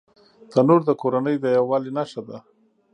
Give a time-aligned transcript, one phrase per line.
[0.51, 2.37] تنور د کورنۍ د یووالي نښه ده